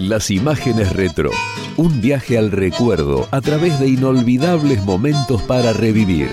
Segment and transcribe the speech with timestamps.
[0.00, 1.30] Las imágenes retro.
[1.76, 6.30] Un viaje al recuerdo a través de inolvidables momentos para revivir.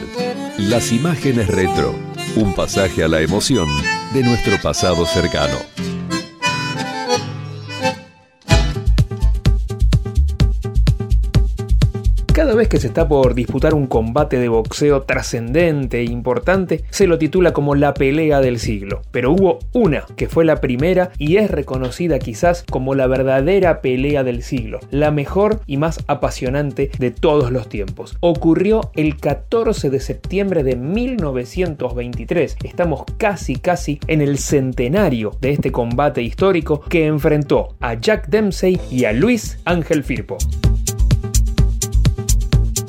[0.57, 1.93] Las imágenes retro.
[2.37, 3.67] Un pasaje a la emoción
[4.13, 5.57] de nuestro pasado cercano.
[12.47, 17.05] Cada vez que se está por disputar un combate de boxeo trascendente e importante, se
[17.05, 19.01] lo titula como la pelea del siglo.
[19.11, 24.23] Pero hubo una que fue la primera y es reconocida quizás como la verdadera pelea
[24.23, 28.15] del siglo, la mejor y más apasionante de todos los tiempos.
[28.21, 32.55] Ocurrió el 14 de septiembre de 1923.
[32.63, 38.79] Estamos casi casi en el centenario de este combate histórico que enfrentó a Jack Dempsey
[38.89, 40.37] y a Luis Ángel Firpo.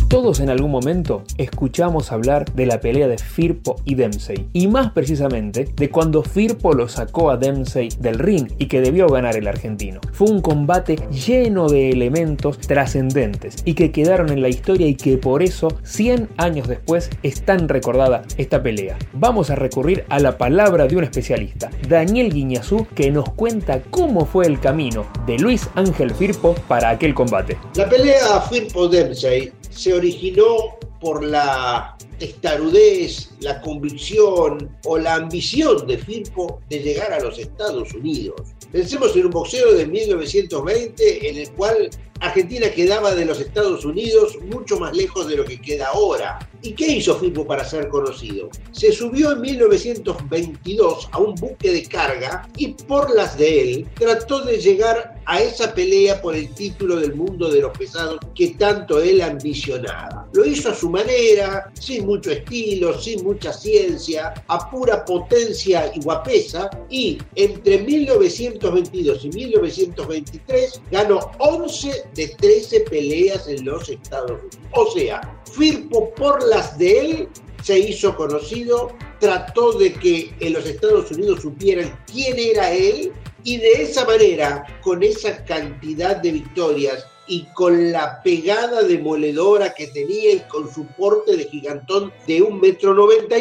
[0.08, 4.92] Todos en algún momento escuchamos hablar de la pelea de Firpo y Dempsey, y más
[4.92, 9.46] precisamente de cuando Firpo lo sacó a Dempsey del ring y que debió ganar el
[9.46, 10.00] argentino.
[10.14, 15.18] Fue un combate lleno de elementos trascendentes y que quedaron en la historia y que
[15.18, 18.96] por eso 100 años después es tan recordada esta pelea.
[19.12, 24.24] Vamos a recurrir a la palabra de un especialista, Daniel Guiñazú, que nos cuenta cómo
[24.24, 27.58] fue el camino de Luis Ángel Firpo para aquel combate.
[27.74, 36.60] La pelea Firpo-Dempsey se originó por la testarudez, la convicción o la ambición de Firpo
[36.68, 38.40] de llegar a los Estados Unidos.
[38.72, 41.88] Pensemos en un boxeo de 1920 en el cual
[42.20, 46.40] Argentina quedaba de los Estados Unidos mucho más lejos de lo que queda ahora.
[46.60, 48.50] ¿Y qué hizo Firpo para ser conocido?
[48.72, 54.42] Se subió en 1922 a un buque de carga y por las de él trató
[54.42, 58.98] de llegar a esa pelea por el título del mundo de los pesados que tanto
[58.98, 60.26] él ambicionaba.
[60.32, 66.00] Lo hizo a su manera, sin mucho estilo, sin mucha ciencia, a pura potencia y
[66.00, 74.70] guapesa y entre 1922 y 1923 ganó 11 de 13 peleas en los Estados Unidos.
[74.72, 77.28] O sea, Firpo por las de él
[77.62, 83.12] se hizo conocido, trató de que en los Estados Unidos supieran quién era él
[83.48, 89.86] y de esa manera, con esa cantidad de victorias y con la pegada demoledora que
[89.86, 93.36] tenía y con su porte de gigantón de un metro noventa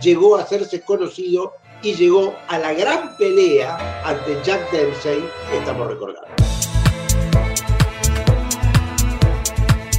[0.00, 1.52] llegó a hacerse conocido
[1.82, 6.28] y llegó a la gran pelea ante Jack Dempsey que estamos recordando.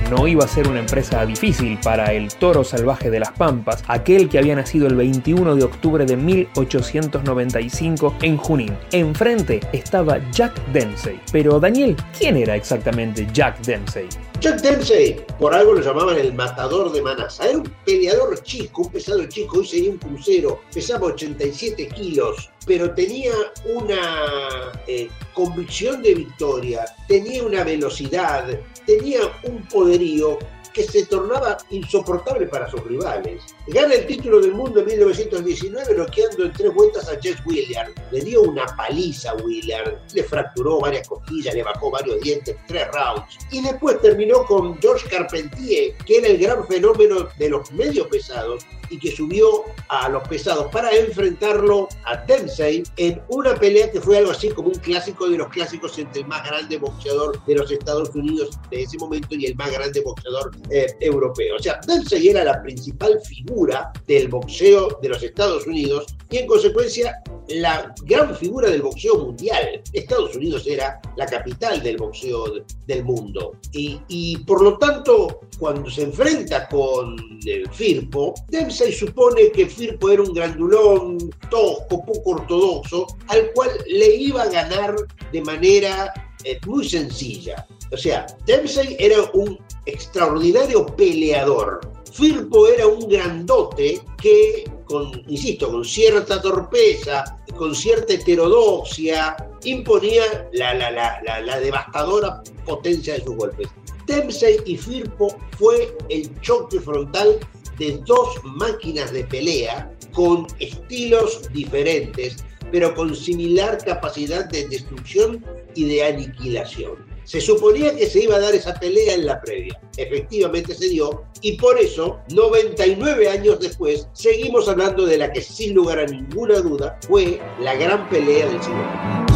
[0.10, 4.30] No iba a ser una empresa difícil para el toro salvaje de las Pampas, aquel
[4.30, 8.78] que había nacido el 21 de octubre de 1895 en Junín.
[8.92, 11.20] Enfrente estaba Jack Dempsey.
[11.32, 14.08] Pero Daniel, ¿quién era exactamente Jack Dempsey?
[14.40, 17.50] Jack Dempsey, por algo lo llamaban el matador de Manasa.
[17.50, 22.94] Era un peleador chico, un pesado chico, hoy sería un crucero, pesaba 87 kilos, pero
[22.94, 23.32] tenía
[23.74, 28.48] una eh, convicción de victoria, tenía una velocidad,
[28.86, 30.38] tenía un poderío
[30.78, 33.42] que se tornaba insoportable para sus rivales.
[33.66, 37.96] Gana el título del mundo en 1919 bloqueando en tres vueltas a Jess Williams.
[38.12, 42.88] Le dio una paliza a Williams, le fracturó varias costillas, le bajó varios dientes, tres
[42.94, 43.40] rounds.
[43.50, 48.64] Y después terminó con George Carpentier, que era el gran fenómeno de los medios pesados
[48.90, 54.18] y que subió a los pesados para enfrentarlo a Dempsey en una pelea que fue
[54.18, 57.72] algo así como un clásico de los clásicos entre el más grande boxeador de los
[57.72, 61.56] Estados Unidos de ese momento y el más grande boxeador eh, europeo.
[61.56, 66.48] O sea, Dempsey era la principal figura del boxeo de los Estados Unidos y en
[66.48, 69.82] consecuencia la gran figura del boxeo mundial.
[69.94, 73.54] Estados Unidos era la capital del boxeo del mundo.
[73.72, 77.16] Y, y por lo tanto, cuando se enfrenta con
[77.46, 81.18] el Firpo, Dempsey supone que Firpo era un grandulón
[81.50, 84.96] tosco, poco ortodoxo, al cual le iba a ganar
[85.32, 87.66] de manera eh, muy sencilla.
[87.92, 91.82] O sea, Dempsey era un extraordinario peleador.
[92.12, 100.74] Firpo era un grandote que, con, insisto, con cierta torpeza, con cierta heterodoxia, imponía la,
[100.74, 103.68] la, devastadora potencia de sus golpes.
[104.06, 107.40] Dempsey y Firpo fue el choque frontal
[107.78, 112.38] de dos máquinas de pelea con estilos diferentes,
[112.72, 115.46] pero con similar capacidad de destrucción
[115.76, 117.06] y de aniquilación.
[117.24, 119.78] Se suponía que se iba a dar esa pelea en la previa.
[119.98, 125.74] Efectivamente se dio y por eso, 99 años después, seguimos hablando de la que sin
[125.74, 129.27] lugar a ninguna duda fue la gran pelea del siglo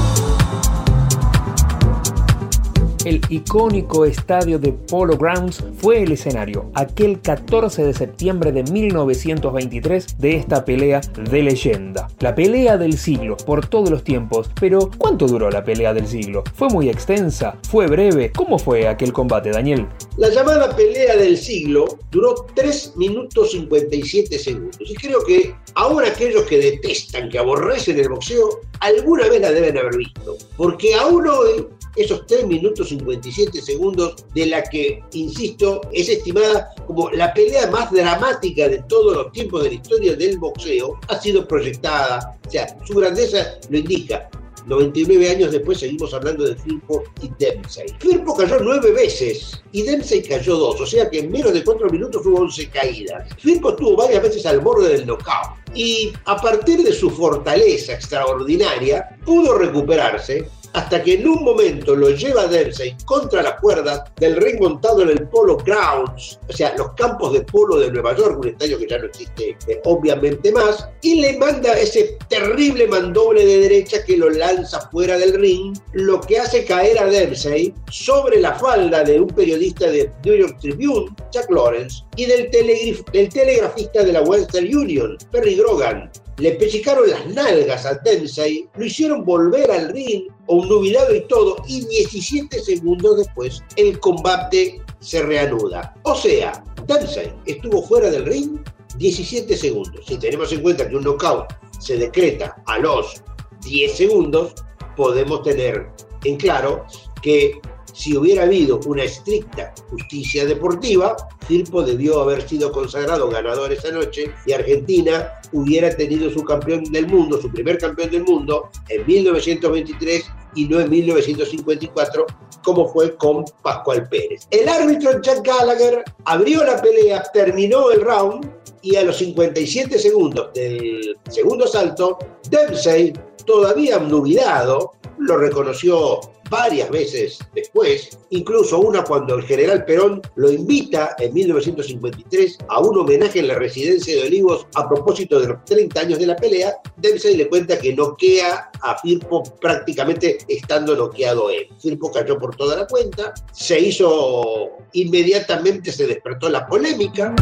[3.04, 10.20] El icónico estadio de Polo Grounds fue el escenario, aquel 14 de septiembre de 1923,
[10.20, 11.02] de esta pelea
[11.32, 12.08] de leyenda.
[12.20, 14.52] La pelea del siglo, por todos los tiempos.
[14.60, 16.44] Pero, ¿cuánto duró la pelea del siglo?
[16.54, 17.58] ¿Fue muy extensa?
[17.72, 18.32] ¿Fue breve?
[18.32, 19.88] ¿Cómo fue aquel combate, Daniel?
[20.18, 24.78] La llamada pelea del siglo duró 3 minutos 57 segundos.
[24.80, 29.76] Y creo que ahora aquellos que detestan, que aborrecen el boxeo, alguna vez la deben
[29.76, 30.38] haber visto.
[30.56, 31.66] Porque aún hoy
[31.96, 37.92] esos 3 minutos 57 segundos de la que, insisto, es estimada como la pelea más
[37.92, 42.38] dramática de todos los tiempos de la historia del boxeo, ha sido proyectada.
[42.48, 44.30] O sea, su grandeza lo indica.
[44.68, 47.88] 99 años después seguimos hablando de Firpo y Dempsey.
[48.00, 51.90] Firpo cayó nueve veces y Dempsey cayó dos, o sea que en menos de cuatro
[51.90, 53.28] minutos hubo 11 caídas.
[53.40, 59.18] Firpo estuvo varias veces al borde del knockout y a partir de su fortaleza extraordinaria
[59.26, 64.60] pudo recuperarse hasta que en un momento lo lleva Dempsey contra la cuerda del ring
[64.60, 68.48] montado en el Polo Grounds, o sea, los campos de polo de Nueva York, un
[68.50, 73.60] estadio que ya no existe eh, obviamente más, y le manda ese terrible mandoble de
[73.60, 78.54] derecha que lo lanza fuera del ring, lo que hace caer a Dempsey sobre la
[78.54, 84.22] falda de un periodista de New York Tribune, Chuck Lawrence, y del telegrafista de la
[84.22, 90.24] Western Union, Perry Grogan, le pellizcaron las nalgas a Dempsey, lo hicieron volver al ring,
[90.48, 95.94] obnubilado y todo, y 17 segundos después el combate se reanuda.
[96.04, 98.60] O sea, Dempsey estuvo fuera del ring
[98.98, 100.06] 17 segundos.
[100.06, 103.24] Si tenemos en cuenta que un knockout se decreta a los
[103.64, 104.54] 10 segundos,
[104.96, 105.90] podemos tener
[106.24, 106.86] en claro
[107.22, 107.60] que
[107.94, 111.16] si hubiera habido una estricta justicia deportiva,
[111.48, 117.08] Firpo debió haber sido consagrado ganador esa noche y Argentina hubiera tenido su campeón del
[117.08, 120.24] mundo, su primer campeón del mundo, en 1923
[120.56, 122.26] y no en 1954,
[122.64, 124.48] como fue con Pascual Pérez.
[124.52, 128.50] El árbitro Jack Gallagher abrió la pelea, terminó el round
[128.82, 132.18] y a los 57 segundos del segundo salto,
[132.50, 133.14] Dempsey,
[133.46, 136.20] todavía obnubilado, lo reconoció
[136.52, 143.00] varias veces después, incluso una cuando el general Perón lo invita en 1953 a un
[143.00, 146.74] homenaje en la residencia de Olivos a propósito de los 30 años de la pelea,
[146.98, 151.70] Dempsey le cuenta que noquea a Firpo prácticamente estando noqueado él.
[151.82, 157.34] Firpo cayó por toda la cuenta, se hizo inmediatamente, se despertó la polémica.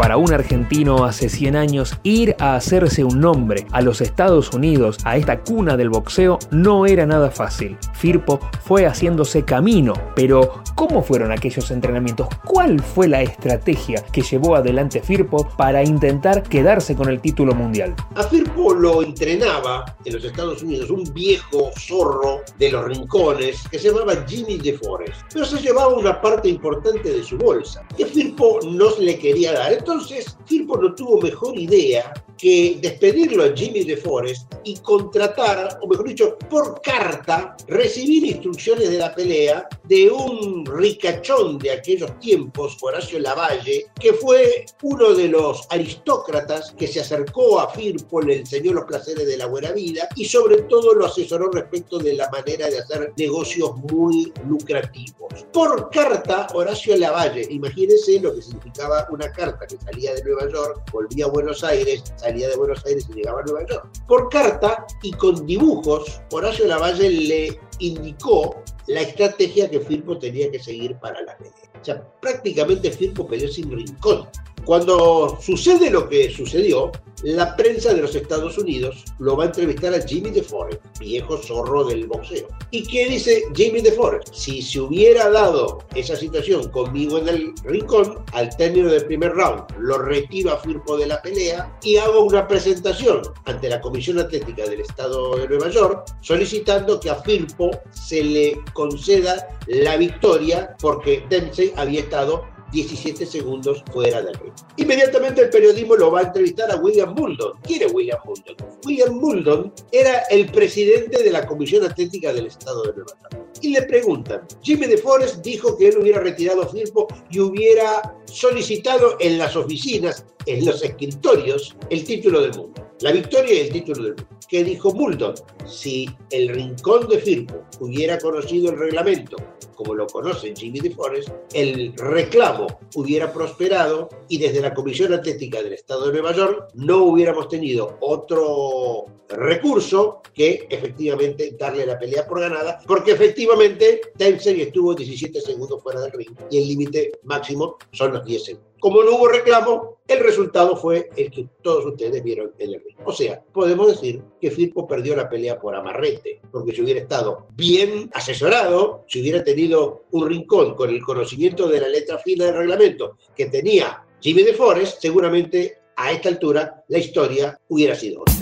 [0.00, 4.96] Para un argentino hace 100 años, ir a hacerse un nombre a los Estados Unidos,
[5.04, 7.76] a esta cuna del boxeo, no era nada fácil.
[7.92, 12.28] Firpo fue haciéndose camino, pero ¿cómo fueron aquellos entrenamientos?
[12.46, 17.94] ¿Cuál fue la estrategia que llevó adelante Firpo para intentar quedarse con el título mundial?
[18.14, 23.78] A Firpo lo entrenaba en los Estados Unidos un viejo zorro de los rincones que
[23.78, 28.60] se llamaba Jimmy DeForest, pero se llevaba una parte importante de su bolsa que Firpo
[28.64, 29.89] no le quería dar.
[29.90, 36.08] Entonces, Firpo no tuvo mejor idea que despedirlo a Jimmy DeForest y contratar, o mejor
[36.08, 43.18] dicho, por carta, recibir instrucciones de la pelea de un ricachón de aquellos tiempos, Horacio
[43.18, 48.84] Lavalle, que fue uno de los aristócratas que se acercó a Firpo, le enseñó los
[48.84, 52.78] placeres de la buena vida y sobre todo lo asesoró respecto de la manera de
[52.78, 55.44] hacer negocios muy lucrativos.
[55.52, 60.90] Por carta, Horacio Lavalle, imagínense lo que significaba una carta que salía de Nueva York,
[60.92, 63.88] volvía a Buenos Aires, salía de Buenos Aires y llegaba a Nueva York.
[64.06, 70.58] Por carta y con dibujos, Horacio Lavalle le indicó la estrategia que Firpo tenía que
[70.58, 71.52] seguir para la pelea.
[71.80, 74.28] O sea, prácticamente Firpo peleó sin rincón.
[74.64, 79.92] Cuando sucede lo que sucedió, la prensa de los Estados Unidos lo va a entrevistar
[79.92, 82.48] a Jimmy DeForest, viejo zorro del boxeo.
[82.70, 84.32] ¿Y qué dice Jimmy DeForest?
[84.32, 89.64] Si se hubiera dado esa situación conmigo en el rincón, al término del primer round,
[89.78, 94.64] lo retiro a Firpo de la pelea y hago una presentación ante la Comisión Atlética
[94.64, 101.24] del Estado de Nueva York solicitando que a Firpo se le conceda la victoria porque
[101.28, 104.52] Dempsey había estado 17 segundos fuera del ring.
[104.76, 107.52] Inmediatamente el periodismo lo va a entrevistar a William Muldon.
[107.62, 108.56] ¿Quién es William Muldon?
[108.84, 113.12] William Muldon era el presidente de la Comisión Atlética del Estado de Nueva.
[113.60, 119.16] Y le preguntan, Jimmy DeForest dijo que él hubiera retirado a Firpo y hubiera solicitado
[119.20, 122.90] en las oficinas, en los escritorios, el título del mundo.
[123.00, 124.39] La victoria y el título del mundo.
[124.50, 125.36] ¿Qué dijo Bulldog?
[125.64, 129.36] Si el rincón de Firpo hubiera conocido el reglamento
[129.76, 132.66] como lo conoce Jimmy DeForest, el reclamo
[132.96, 137.96] hubiera prosperado y desde la Comisión Atlética del Estado de Nueva York no hubiéramos tenido
[138.00, 145.82] otro recurso que efectivamente darle la pelea por ganada, porque efectivamente Tensei estuvo 17 segundos
[145.82, 148.69] fuera del ring y el límite máximo son los 10 segundos.
[148.80, 152.96] Como no hubo reclamo, el resultado fue el que todos ustedes vieron en el ring.
[153.04, 157.46] O sea, podemos decir que Firpo perdió la pelea por amarrete, porque si hubiera estado
[157.54, 162.56] bien asesorado, si hubiera tenido un rincón con el conocimiento de la letra fina del
[162.56, 168.39] reglamento que tenía Jimmy DeForest, seguramente a esta altura la historia hubiera sido otra.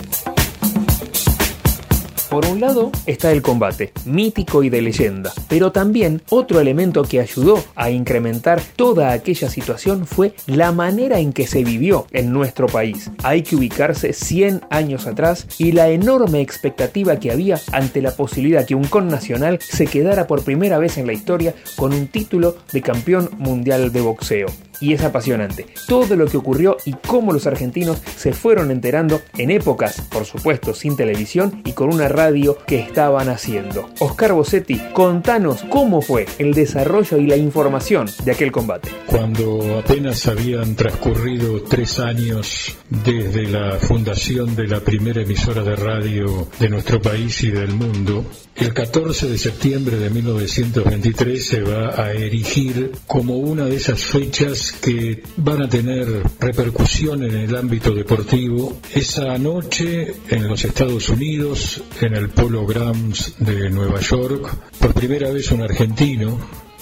[2.29, 7.19] Por un lado está el combate, mítico y de leyenda, pero también otro elemento que
[7.19, 12.67] ayudó a incrementar toda aquella situación fue la manera en que se vivió en nuestro
[12.67, 13.09] país.
[13.23, 18.63] Hay que ubicarse 100 años atrás y la enorme expectativa que había ante la posibilidad
[18.63, 22.57] que un con nacional se quedara por primera vez en la historia con un título
[22.71, 25.67] de campeón mundial de boxeo y es apasionante.
[25.87, 30.73] Todo lo que ocurrió y cómo los argentinos se fueron enterando en épocas, por supuesto,
[30.73, 33.89] sin televisión y con una radio que estaban haciendo.
[33.99, 38.89] Oscar Bossetti, contanos cómo fue el desarrollo y la información de aquel combate.
[39.05, 46.47] Cuando apenas habían transcurrido tres años desde la fundación de la primera emisora de radio
[46.59, 52.11] de nuestro país y del mundo, el 14 de septiembre de 1923 se va a
[52.13, 58.79] erigir como una de esas fechas que van a tener repercusión en el ámbito deportivo.
[58.93, 64.49] Esa noche en los Estados Unidos, en el Polo Grounds de Nueva York,
[64.79, 66.37] por primera vez un argentino,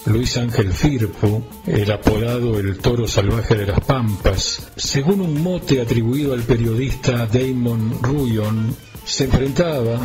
[0.06, 6.32] Luis Ángel Firpo, el apodado el toro salvaje de las Pampas, según un mote atribuido
[6.32, 10.00] al periodista Damon Ruyon, se enfrentaba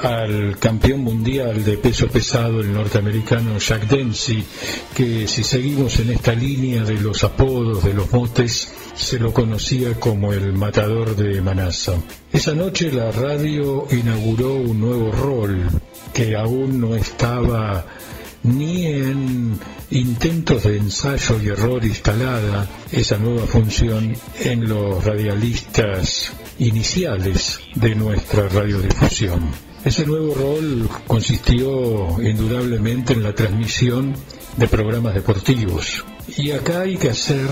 [0.00, 4.44] al campeón mundial de peso pesado, el norteamericano Jack Dempsey,
[4.94, 9.94] que si seguimos en esta línea de los apodos, de los motes, se lo conocía
[9.94, 11.94] como el matador de Manasa.
[12.32, 15.68] Esa noche la radio inauguró un nuevo rol
[16.12, 17.86] que aún no estaba
[18.42, 19.58] ni en
[19.90, 28.48] intentos de ensayo y error instalada esa nueva función en los radialistas iniciales de nuestra
[28.48, 29.67] radiodifusión.
[29.84, 34.14] Ese nuevo rol consistió indudablemente en la transmisión
[34.56, 36.04] de programas deportivos.
[36.36, 37.46] Y acá hay que hacer,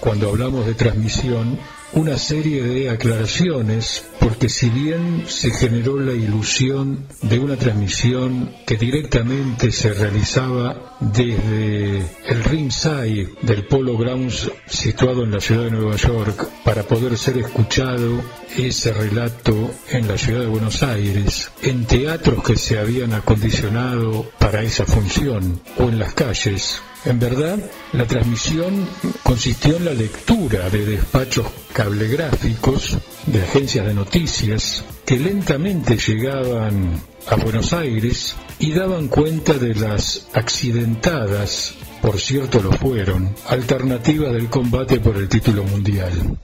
[0.00, 1.58] cuando hablamos de transmisión,
[1.92, 8.76] una serie de aclaraciones porque si bien se generó la ilusión de una transmisión que
[8.76, 15.96] directamente se realizaba desde el ringside del Polo Grounds situado en la ciudad de Nueva
[15.96, 18.20] York para poder ser escuchado
[18.56, 24.62] ese relato en la ciudad de Buenos Aires, en teatros que se habían acondicionado para
[24.62, 27.58] esa función o en las calles, en verdad,
[27.92, 28.88] la transmisión
[29.26, 37.34] consistió en la lectura de despachos cablegráficos de agencias de noticias que lentamente llegaban a
[37.34, 45.00] Buenos Aires y daban cuenta de las accidentadas, por cierto lo fueron, alternativas del combate
[45.00, 46.38] por el título mundial.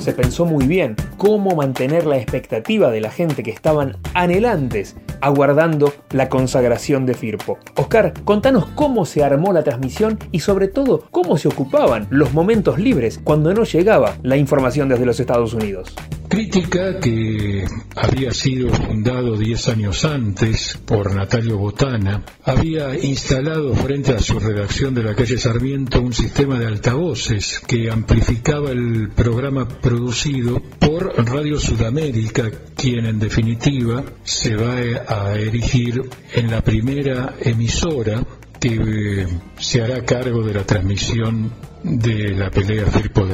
[0.00, 5.94] se pensó muy bien cómo mantener la expectativa de la gente que estaban anhelantes aguardando
[6.10, 7.58] la consagración de Firpo.
[7.76, 12.78] Oscar, contanos cómo se armó la transmisión y sobre todo cómo se ocupaban los momentos
[12.78, 15.94] libres cuando no llegaba la información desde los Estados Unidos.
[16.32, 24.18] Crítica que había sido fundado diez años antes por Natalio Botana, había instalado frente a
[24.18, 30.62] su redacción de la calle Sarmiento un sistema de altavoces que amplificaba el programa producido
[30.80, 36.00] por Radio Sudamérica, quien en definitiva se va a erigir
[36.32, 38.24] en la primera emisora
[38.58, 39.26] que eh,
[39.58, 43.26] se hará cargo de la transmisión de la pelea Firpo.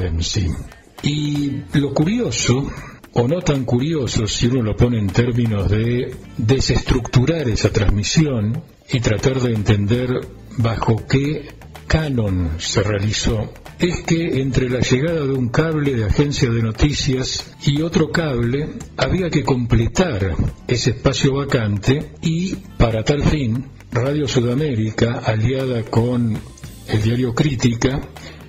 [1.03, 2.71] Y lo curioso,
[3.13, 9.01] o no tan curioso si uno lo pone en términos de desestructurar esa transmisión y
[9.01, 10.09] tratar de entender
[10.57, 11.49] bajo qué
[11.87, 17.55] canon se realizó, es que entre la llegada de un cable de agencia de noticias
[17.65, 20.35] y otro cable había que completar
[20.67, 26.39] ese espacio vacante y para tal fin Radio Sudamérica, aliada con
[26.89, 28.01] el diario Crítica,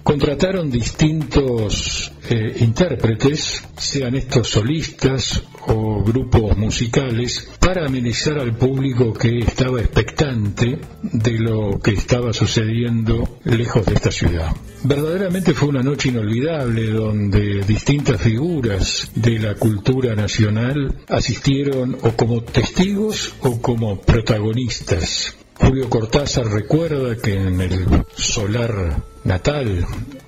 [0.09, 9.37] contrataron distintos eh, intérpretes, sean estos solistas o grupos musicales, para amenizar al público que
[9.37, 14.51] estaba expectante de lo que estaba sucediendo lejos de esta ciudad.
[14.83, 22.41] Verdaderamente fue una noche inolvidable donde distintas figuras de la cultura nacional asistieron o como
[22.41, 29.85] testigos o como protagonistas Julio Cortázar recuerda que en el solar natal,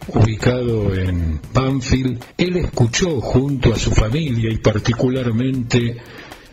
[0.08, 5.98] ubicado en Banfield, él escuchó junto a su familia y particularmente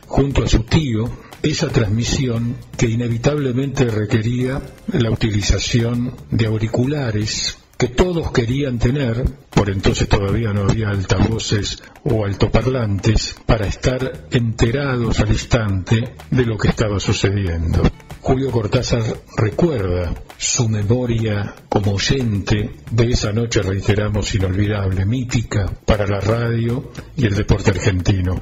[0.07, 1.11] junto a su tío
[1.43, 10.09] esa transmisión que inevitablemente requería la utilización de auriculares que todos querían tener, por entonces
[10.09, 16.99] todavía no había altavoces o altoparlantes, para estar enterados al instante de lo que estaba
[16.99, 17.83] sucediendo.
[18.29, 19.03] Julio Cortázar
[19.39, 27.25] recuerda su memoria como oyente de esa noche, reiteramos, inolvidable, mítica para la radio y
[27.25, 28.39] el deporte argentino.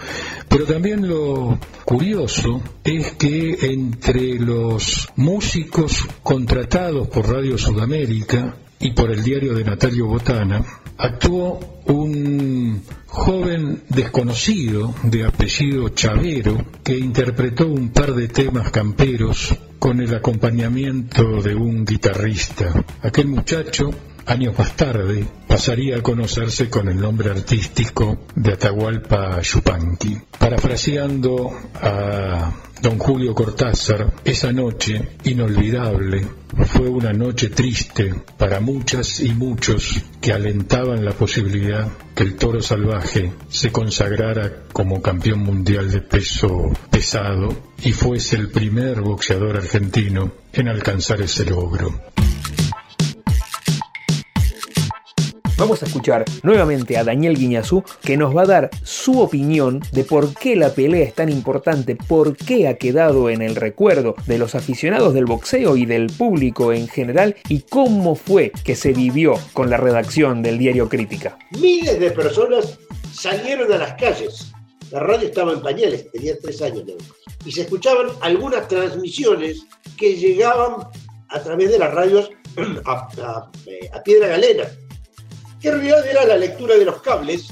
[0.48, 9.10] Pero también lo curioso es que entre los músicos contratados por Radio Sudamérica y por
[9.10, 10.64] el diario de Natalio Botana,
[10.98, 20.00] actuó un joven desconocido de apellido Chavero que interpretó un par de temas camperos con
[20.00, 22.84] el acompañamiento de un guitarrista.
[23.02, 23.90] Aquel muchacho,
[24.26, 30.18] años más tarde, pasaría a conocerse con el nombre artístico de Atahualpa Yupanqui.
[30.38, 32.52] Parafraseando a
[32.82, 36.26] don Julio Cortázar, esa noche inolvidable
[36.66, 42.60] fue una noche triste para muchas y muchos que alentaban la posibilidad que el toro
[42.60, 46.48] salvaje se consagrara como campeón mundial de peso
[46.90, 47.48] pesado
[47.82, 51.92] y fuese el primer boxeador argentino en alcanzar ese logro.
[55.58, 60.04] Vamos a escuchar nuevamente a Daniel Guiñazú que nos va a dar su opinión de
[60.04, 64.36] por qué la pelea es tan importante, por qué ha quedado en el recuerdo de
[64.36, 69.34] los aficionados del boxeo y del público en general y cómo fue que se vivió
[69.54, 71.38] con la redacción del diario Crítica.
[71.58, 72.78] Miles de personas
[73.10, 74.52] salieron a las calles.
[74.90, 76.84] La radio estaba en pañales, tenía tres años
[77.46, 79.62] y se escuchaban algunas transmisiones
[79.96, 80.86] que llegaban
[81.28, 82.30] a través de las radios
[82.84, 84.64] a, eh, Piedra Galena
[85.60, 87.48] que en realidad era la lectura de los cables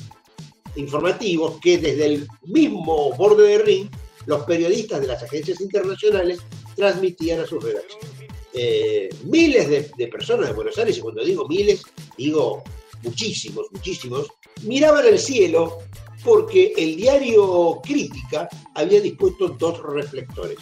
[0.77, 3.89] informativos que desde el mismo borde de ring
[4.27, 6.41] los periodistas de las agencias internacionales
[6.75, 8.11] transmitían a sus redacciones.
[8.53, 11.83] Eh, miles de, personas de Buenos Aires, y cuando digo miles,
[12.17, 12.63] digo
[13.03, 14.29] muchísimos, muchísimos,
[14.63, 15.79] miraban el cielo
[16.25, 20.59] porque el diario Crítica había dispuesto dos reflectores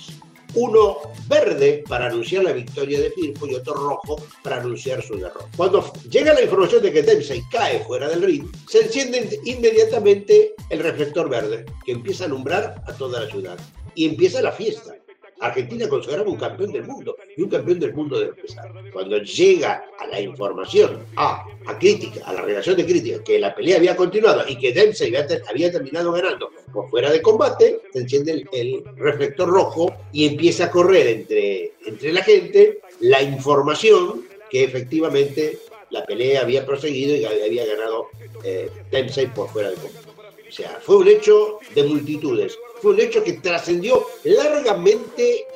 [0.55, 5.47] uno verde para anunciar la victoria de Firpo y otro rojo para anunciar su derrota.
[5.57, 10.81] Cuando llega la información de que Dempsey cae fuera del ring, se enciende inmediatamente el
[10.81, 13.59] reflector verde, que empieza a alumbrar a toda la ciudad.
[13.95, 14.97] Y empieza la fiesta.
[15.43, 18.73] Argentina consideraba un campeón del mundo y un campeón del mundo de empezar.
[18.93, 23.53] Cuando llega a la información, a, a crítica, a la relación de crítica, que la
[23.53, 25.13] pelea había continuado y que Dempsey
[25.49, 30.71] había, terminado ganando por fuera de combate, se enciende el, reflector rojo y empieza a
[30.71, 35.59] correr entre, entre la gente la información que efectivamente
[35.91, 38.09] la pelea había proseguido y había ganado
[38.45, 40.09] eh, Dempsey por fuera de combate.
[40.49, 45.47] O sea, fue un hecho de multitudes fue un hecho que trascendió largamente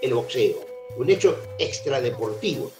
[0.00, 0.64] el boxeo,
[0.96, 2.70] un hecho extradeportivo.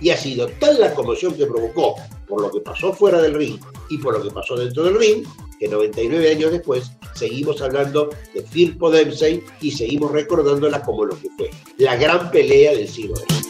[0.00, 3.60] Y ha sido tal la conmoción que provocó por lo que pasó fuera del ring
[3.90, 5.24] y por lo que pasó dentro del ring,
[5.60, 11.28] que 99 años después seguimos hablando de Firpo Dempsey y seguimos recordándola como lo que
[11.36, 13.44] fue, la gran pelea del siglo XX.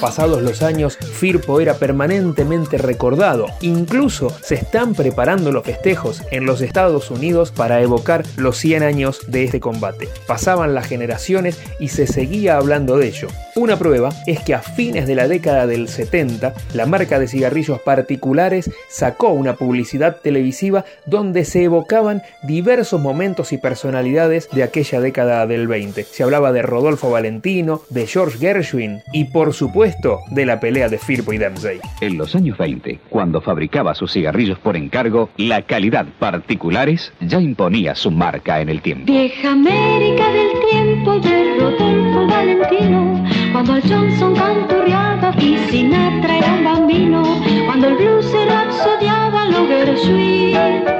[0.00, 3.48] Pasados los años, Firpo era permanentemente recordado.
[3.60, 9.20] Incluso se están preparando los festejos en los Estados Unidos para evocar los 100 años
[9.26, 10.08] de este combate.
[10.26, 13.28] Pasaban las generaciones y se seguía hablando de ello.
[13.54, 17.82] Una prueba es que a fines de la década del 70, la marca de cigarrillos
[17.82, 25.46] particulares sacó una publicidad televisiva donde se evocaban diversos momentos y personalidades de aquella década
[25.46, 26.02] del 20.
[26.04, 30.96] Se hablaba de Rodolfo Valentino, de George Gershwin y por supuesto de la pelea de
[30.96, 31.80] Firpo y Dempsey.
[32.00, 37.94] En los años 20, cuando fabricaba sus cigarrillos por encargo, la calidad particulares ya imponía
[37.94, 39.06] su marca en el tiempo.
[39.06, 46.64] Vieja América del tiempo de Rodolfo Valentino, cuando el Johnson canturreaba y Sinatra era un
[46.64, 47.22] bambino,
[47.66, 50.99] cuando el blues era absodiaba lo Gershwin,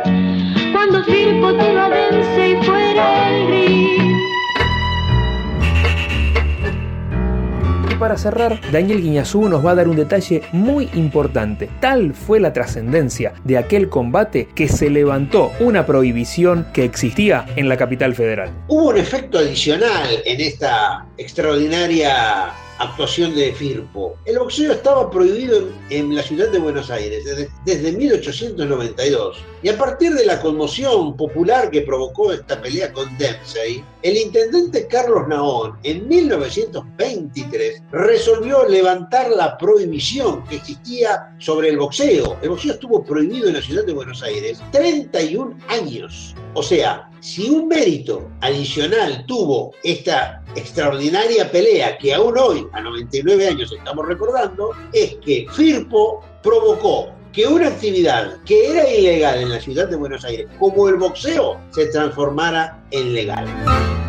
[8.00, 11.68] para cerrar, Daniel Guiñazú nos va a dar un detalle muy importante.
[11.80, 17.68] Tal fue la trascendencia de aquel combate que se levantó una prohibición que existía en
[17.68, 18.50] la capital federal.
[18.68, 24.16] Hubo un efecto adicional en esta extraordinaria actuación de Firpo.
[24.24, 29.36] El boxeo estaba prohibido en, la ciudad de Buenos Aires desde, desde, 1892.
[29.62, 34.86] Y a partir de la conmoción popular que provocó esta pelea con Dempsey, el intendente
[34.86, 42.38] Carlos Naón en 1923 resolvió levantar la prohibición que existía sobre el boxeo.
[42.40, 46.34] El boxeo estuvo prohibido en la ciudad de Buenos Aires 31 años.
[46.54, 53.48] O sea, si un mérito adicional tuvo esta extraordinaria pelea que aún hoy, a 99
[53.48, 59.60] años, estamos recordando, es que Firpo provocó que una actividad que era ilegal en la
[59.60, 63.99] ciudad de Buenos Aires, como el boxeo, se transformara en legal.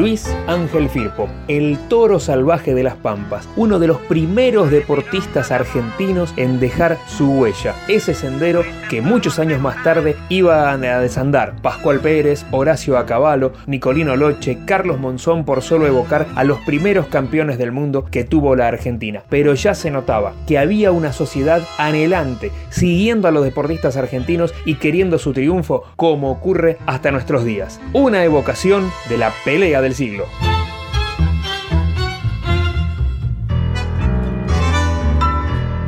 [0.00, 6.32] Luis Ángel Firpo, el toro salvaje de las Pampas, uno de los primeros deportistas argentinos
[6.38, 12.00] en dejar su huella, ese sendero que muchos años más tarde iban a desandar Pascual
[12.00, 17.70] Pérez, Horacio Acabalo, Nicolino Loche, Carlos Monzón, por solo evocar a los primeros campeones del
[17.70, 19.22] mundo que tuvo la Argentina.
[19.28, 24.76] Pero ya se notaba que había una sociedad anhelante, siguiendo a los deportistas argentinos y
[24.76, 27.78] queriendo su triunfo, como ocurre hasta nuestros días.
[27.92, 30.26] Una evocación de la pelea del siglo.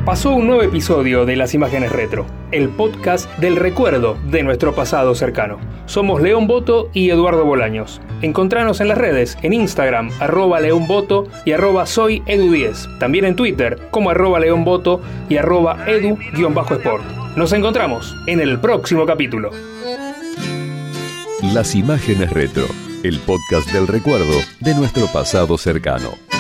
[0.05, 5.15] Pasó un nuevo episodio de Las Imágenes Retro, el podcast del recuerdo de nuestro pasado
[5.15, 5.59] cercano.
[5.87, 8.01] Somos León Boto y Eduardo Bolaños.
[8.21, 12.99] Encontranos en las redes, en Instagram, arroba León Boto y arroba soy Edu10.
[12.99, 17.37] También en Twitter, como arroba León Boto y arroba Edu-Sport.
[17.37, 19.51] Nos encontramos en el próximo capítulo.
[21.55, 22.67] Las Imágenes Retro
[23.03, 26.32] el podcast del recuerdo de nuestro pasado cercano.